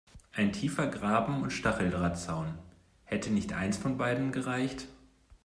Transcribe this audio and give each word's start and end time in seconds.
Ein 0.33 0.51
tiefer 0.51 0.87
Graben 0.87 1.43
und 1.43 1.51
Stacheldrahtzaun– 1.53 2.57
hätte 3.05 3.29
nicht 3.29 3.53
eines 3.53 3.77
von 3.77 3.99
beidem 3.99 4.31
gereicht? 4.31 4.87